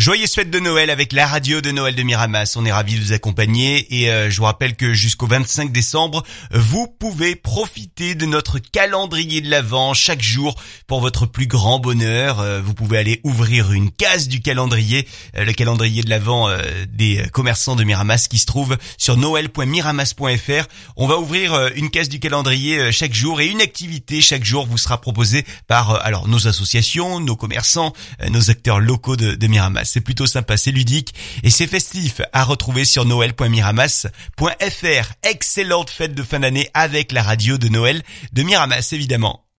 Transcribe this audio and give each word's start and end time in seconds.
Joyeuse 0.00 0.32
fête 0.32 0.50
de 0.50 0.60
Noël 0.60 0.88
avec 0.88 1.12
la 1.12 1.26
radio 1.26 1.60
de 1.60 1.72
Noël 1.72 1.94
de 1.94 2.02
Miramas. 2.02 2.54
On 2.56 2.64
est 2.64 2.72
ravis 2.72 2.94
de 2.94 3.04
vous 3.04 3.12
accompagner 3.12 4.00
et 4.00 4.10
euh, 4.10 4.30
je 4.30 4.38
vous 4.38 4.44
rappelle 4.44 4.74
que 4.74 4.94
jusqu'au 4.94 5.26
25 5.26 5.72
décembre, 5.72 6.24
vous 6.52 6.86
pouvez 6.88 7.36
profiter 7.36 8.14
de 8.14 8.24
notre 8.24 8.60
calendrier 8.60 9.42
de 9.42 9.50
l'Avent 9.50 9.92
chaque 9.92 10.22
jour 10.22 10.58
pour 10.86 11.02
votre 11.02 11.26
plus 11.26 11.46
grand 11.46 11.80
bonheur. 11.80 12.40
Euh, 12.40 12.62
vous 12.62 12.72
pouvez 12.72 12.96
aller 12.96 13.20
ouvrir 13.24 13.72
une 13.72 13.90
case 13.90 14.26
du 14.26 14.40
calendrier, 14.40 15.06
euh, 15.36 15.44
le 15.44 15.52
calendrier 15.52 16.02
de 16.02 16.08
l'Avent 16.08 16.48
des 16.88 17.22
commerçants 17.34 17.76
de 17.76 17.84
Miramas 17.84 18.26
qui 18.30 18.38
se 18.38 18.46
trouve 18.46 18.78
sur 18.96 19.18
noël.miramas.fr. 19.18 20.64
On 20.96 21.08
va 21.08 21.18
ouvrir 21.18 21.68
une 21.74 21.90
case 21.90 22.08
du 22.08 22.20
calendrier 22.20 22.90
chaque 22.90 23.12
jour 23.12 23.42
et 23.42 23.48
une 23.48 23.60
activité 23.60 24.22
chaque 24.22 24.44
jour 24.44 24.64
vous 24.64 24.78
sera 24.78 24.98
proposée 24.98 25.44
par 25.66 26.02
alors 26.02 26.26
nos 26.26 26.48
associations, 26.48 27.20
nos 27.20 27.36
commerçants, 27.36 27.92
nos 28.30 28.48
acteurs 28.48 28.80
locaux 28.80 29.16
de 29.16 29.46
Miramas 29.46 29.89
c'est 29.90 30.00
plutôt 30.00 30.26
sympa, 30.26 30.56
c'est 30.56 30.70
ludique 30.70 31.14
et 31.42 31.50
c'est 31.50 31.66
festif 31.66 32.20
à 32.32 32.44
retrouver 32.44 32.84
sur 32.84 33.04
noël.miramas.fr. 33.04 35.12
Excellente 35.22 35.90
fête 35.90 36.14
de 36.14 36.22
fin 36.22 36.40
d'année 36.40 36.70
avec 36.74 37.12
la 37.12 37.22
radio 37.22 37.58
de 37.58 37.68
Noël 37.68 38.02
de 38.32 38.42
Miramas 38.42 38.88
évidemment. 38.92 39.44